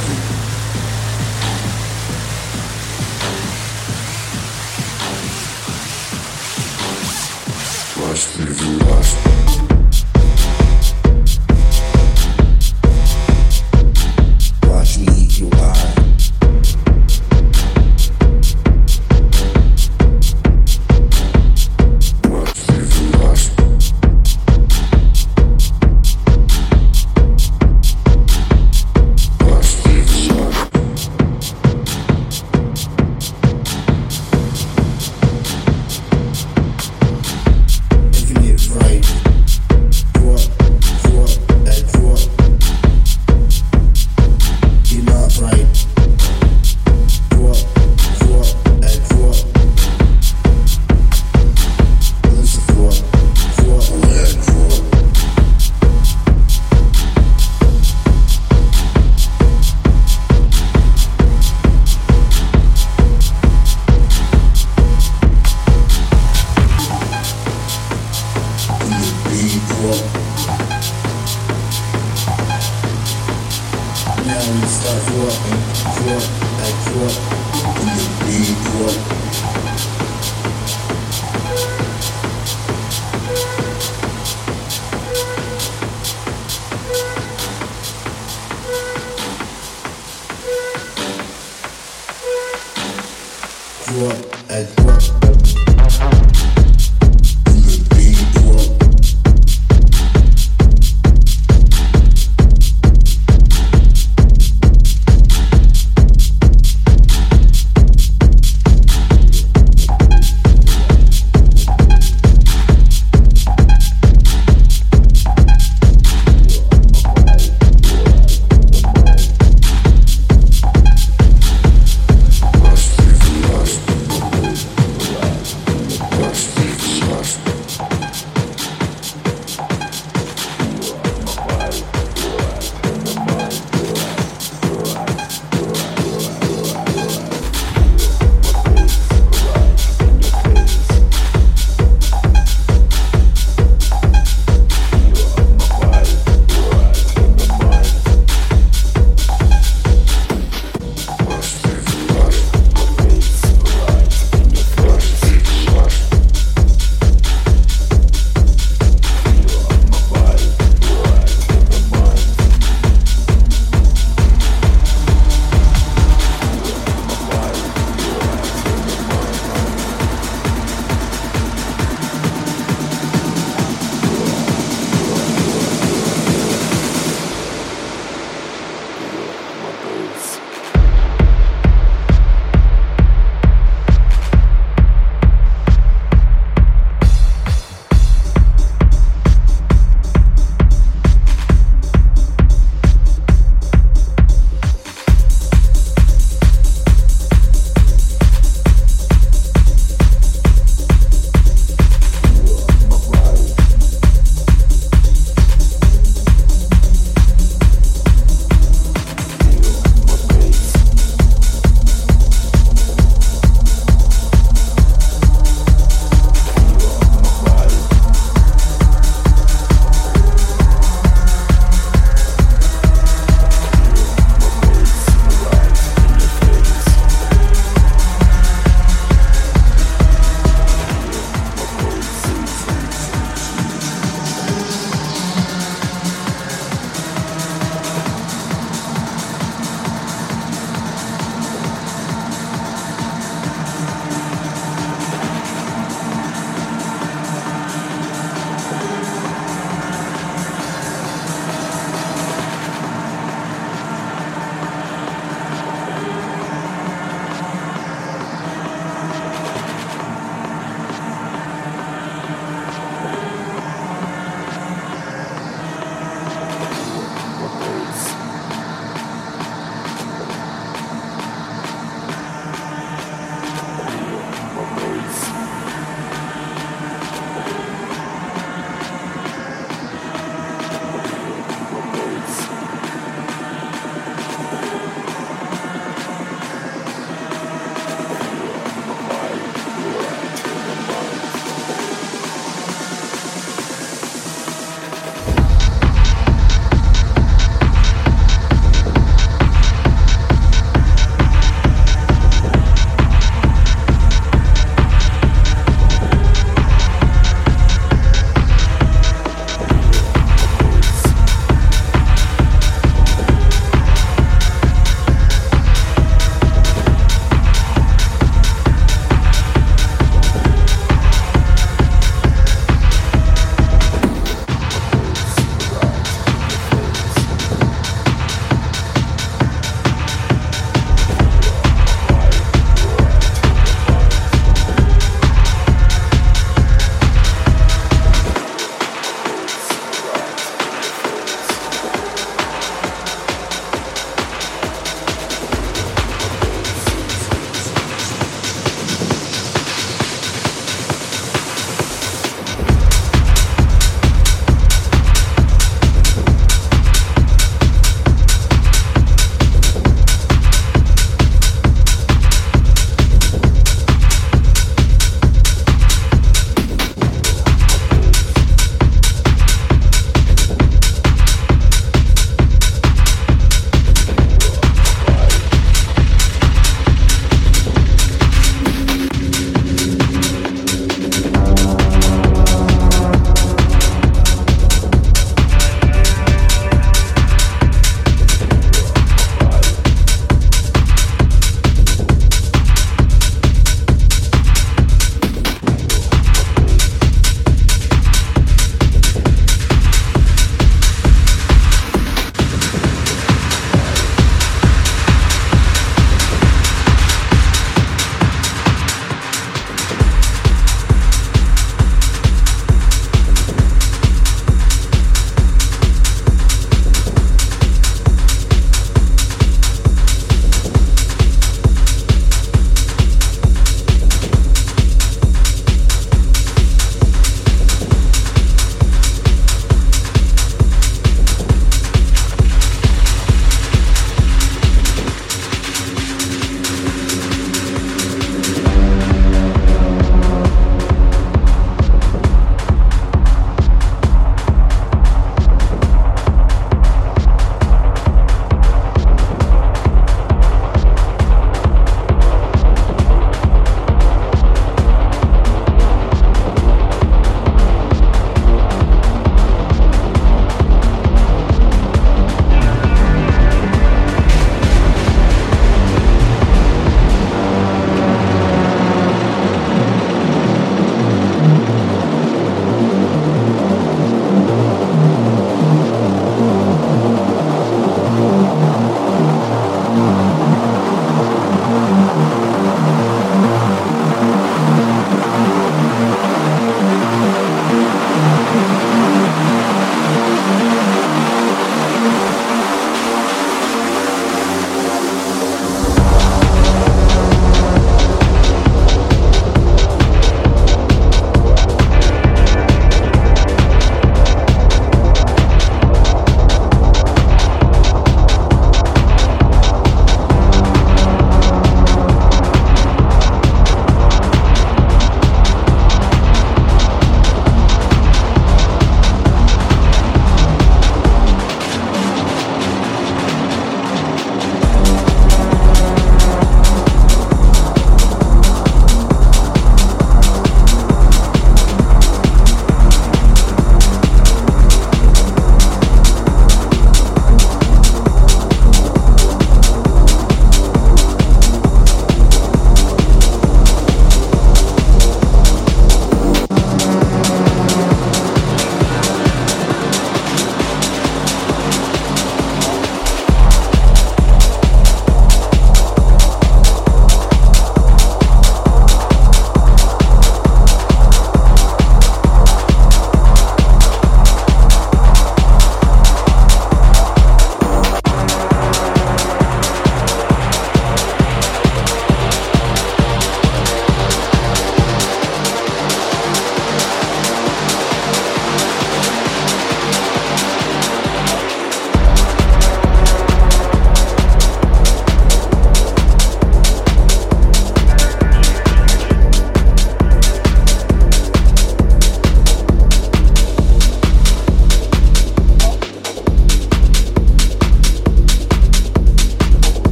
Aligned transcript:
Thank 0.00 0.30
you. 0.30 0.57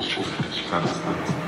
Zukunft 0.00 0.56
ist 0.56 0.70
ganz 0.70 0.90
anders. 1.06 1.39